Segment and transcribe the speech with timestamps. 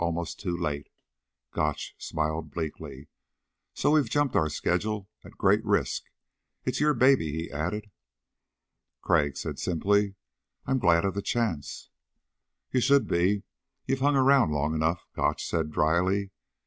[0.01, 0.87] almost too late."
[1.51, 3.07] Gotch smiled bleakly.
[3.75, 6.05] "So we've jumped our schedule, at great risk.
[6.65, 7.91] It's your baby," he added.
[9.03, 10.15] Crag said simply;
[10.65, 11.91] "I'm glad of the chance."
[12.71, 13.43] "You should be.
[13.85, 16.31] You've hung around long enough," Gotch said dryly.